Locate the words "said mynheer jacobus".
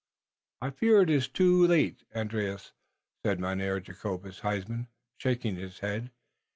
3.23-4.39